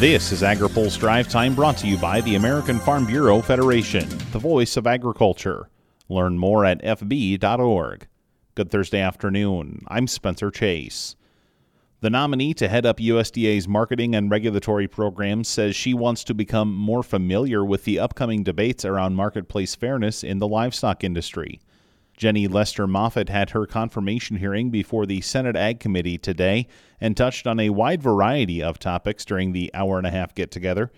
[0.00, 4.38] This is AgriPulse Drive Time brought to you by the American Farm Bureau Federation, the
[4.38, 5.68] voice of agriculture.
[6.08, 8.06] Learn more at fb.org.
[8.54, 9.84] Good Thursday afternoon.
[9.88, 11.16] I'm Spencer Chase.
[12.00, 16.74] The nominee to head up USDA's marketing and regulatory programs says she wants to become
[16.74, 21.60] more familiar with the upcoming debates around marketplace fairness in the livestock industry.
[22.20, 26.66] Jenny Lester Moffitt had her confirmation hearing before the Senate Ag Committee today
[27.00, 30.50] and touched on a wide variety of topics during the hour and a half get
[30.50, 30.92] together.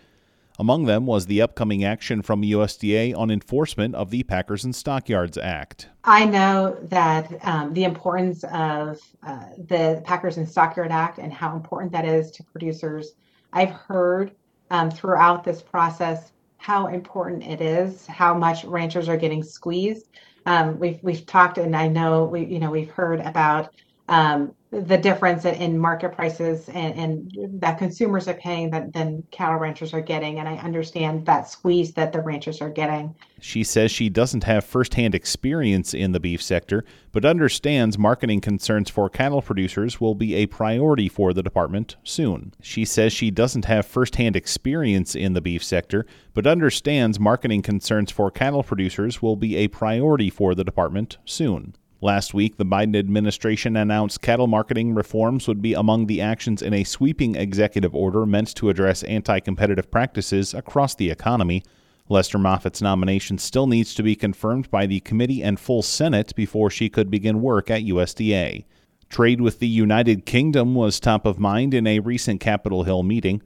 [0.59, 5.39] Among them was the upcoming action from USDA on enforcement of the Packers and Stockyards
[5.39, 5.87] Act.
[6.03, 11.55] I know that um, the importance of uh, the Packers and Stockyard Act and how
[11.55, 13.13] important that is to producers.
[13.53, 14.33] I've heard
[14.73, 16.33] um, throughout this process
[16.63, 20.07] how important it is, how much ranchers are getting squeezed.
[20.47, 23.75] Um, we've we've talked, and I know we you know we've heard about
[24.13, 26.95] um, the difference in market prices and,
[27.35, 30.39] and, that consumers are paying that then cattle ranchers are getting.
[30.39, 33.15] And I understand that squeeze that the ranchers are getting.
[33.41, 38.91] She says she doesn't have firsthand experience in the beef sector, but understands marketing concerns
[38.91, 42.53] for cattle producers will be a priority for the department soon.
[42.61, 46.05] She says she doesn't have firsthand experience in the beef sector,
[46.35, 51.77] but understands marketing concerns for cattle producers will be a priority for the department soon.
[52.05, 56.75] Last week, the Biden administration announced cattle marketing reforms would be among the actions in
[56.75, 61.63] a sweeping executive order meant to address anti competitive practices across the economy.
[62.09, 66.71] Lester Moffitt's nomination still needs to be confirmed by the committee and full Senate before
[66.71, 68.65] she could begin work at USDA.
[69.09, 73.43] Trade with the United Kingdom was top of mind in a recent Capitol Hill meeting.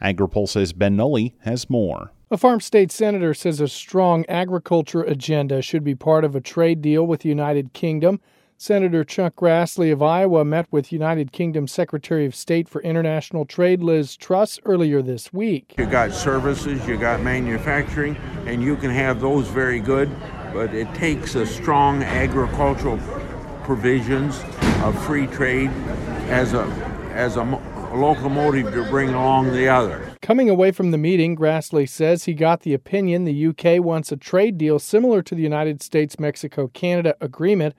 [0.00, 2.12] AgriPulse's Ben Nuelle has more.
[2.28, 6.82] A farm state senator says a strong agriculture agenda should be part of a trade
[6.82, 8.18] deal with the United Kingdom.
[8.58, 13.80] Senator Chuck Grassley of Iowa met with United Kingdom Secretary of State for International Trade
[13.80, 15.76] Liz Truss earlier this week.
[15.78, 20.10] You got services, you got manufacturing, and you can have those very good,
[20.52, 22.98] but it takes a strong agricultural
[23.62, 24.42] provisions
[24.82, 25.70] of free trade
[26.28, 26.64] as a
[27.14, 27.44] as a
[27.94, 30.05] locomotive to bring along the other.
[30.26, 34.16] Coming away from the meeting, Grassley says he got the opinion the UK wants a
[34.16, 37.76] trade deal similar to the United States Mexico Canada agreement.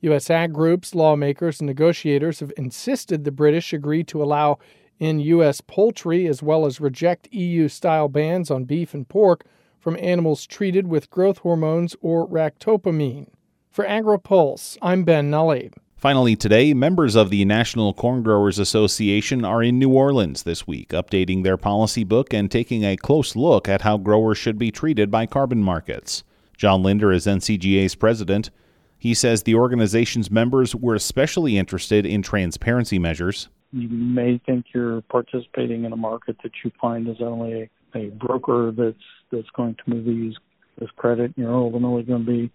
[0.00, 0.30] U.S.
[0.30, 4.58] ag groups, lawmakers, and negotiators have insisted the British agree to allow
[4.98, 5.60] in U.S.
[5.60, 9.44] poultry as well as reject EU style bans on beef and pork
[9.78, 13.28] from animals treated with growth hormones or ractopamine.
[13.70, 15.68] For AgriPulse, I'm Ben Nuelle.
[16.02, 20.88] Finally, today, members of the National Corn Growers Association are in New Orleans this week,
[20.88, 25.12] updating their policy book and taking a close look at how growers should be treated
[25.12, 26.24] by carbon markets.
[26.56, 28.50] John Linder is NCGA's president.
[28.98, 33.48] He says the organization's members were especially interested in transparency measures.
[33.72, 38.72] You may think you're participating in a market that you find is only a, broker
[38.72, 38.96] that's
[39.30, 40.34] that's going to move these
[40.80, 41.32] this credit.
[41.36, 42.50] And you're ultimately going to be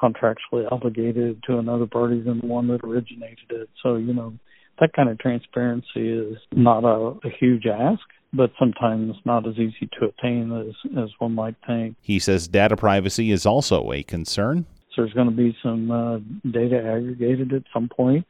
[0.00, 3.68] contractually obligated to another party than the one that originated it.
[3.82, 4.34] So, you know,
[4.80, 8.00] that kind of transparency is not a, a huge ask,
[8.32, 11.96] but sometimes not as easy to attain as, as one might think.
[12.00, 14.66] He says data privacy is also a concern.
[14.94, 16.18] So there's going to be some uh,
[16.50, 18.26] data aggregated at some point.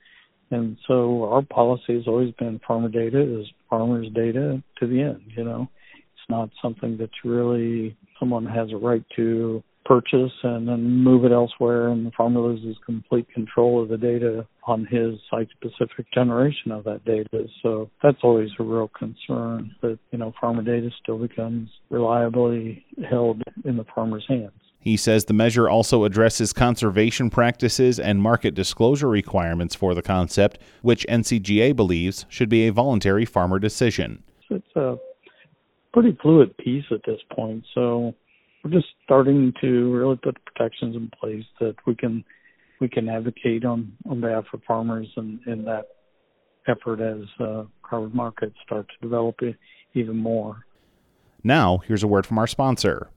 [0.50, 5.22] And so our policy has always been farmer data is farmers' data to the end,
[5.36, 5.68] you know.
[5.94, 11.32] It's not something that's really someone has a right to purchase and then move it
[11.32, 16.70] elsewhere and the farmer loses complete control of the data on his site specific generation
[16.70, 17.48] of that data.
[17.60, 23.42] So that's always a real concern that, you know, farmer data still becomes reliably held
[23.64, 24.52] in the farmer's hands.
[24.78, 30.58] He says the measure also addresses conservation practices and market disclosure requirements for the concept,
[30.82, 34.22] which NCGA believes should be a voluntary farmer decision.
[34.50, 34.98] It's a
[35.92, 37.64] pretty fluid piece at this point.
[37.74, 38.14] So
[38.70, 42.24] we're just starting to really put protections in place that we can
[42.80, 45.86] we can advocate on on behalf of farmers and in that
[46.68, 49.36] effort as uh, carbon markets start to develop
[49.94, 50.64] even more.
[51.42, 53.10] Now, here's a word from our sponsor.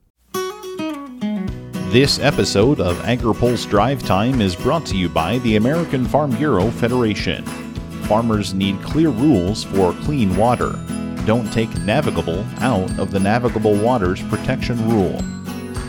[1.92, 6.70] This episode of AgriPulse Drive Time is brought to you by the American Farm Bureau
[6.70, 7.44] Federation.
[8.08, 10.72] Farmers need clear rules for clean water.
[11.26, 15.22] Don't take navigable out of the Navigable Waters Protection Rule.